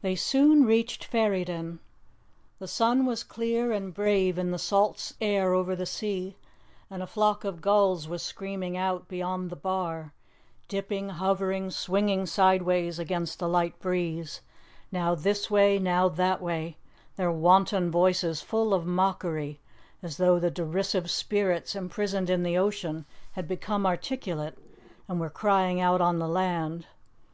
[0.00, 1.80] They soon reached Ferryden.
[2.58, 6.38] The sun was clear and brave in the salt air over the sea,
[6.88, 10.14] and a flock of gulls was screaming out beyond the bar,
[10.68, 14.40] dipping, hovering, swinging sideways against the light breeze,
[14.90, 16.78] now this way, now that way,
[17.16, 19.60] their wanton voices full of mockery,
[20.02, 24.56] as though the derisive spirits imprisoned in the ocean had become articulate,
[25.08, 26.86] and were crying out on the land.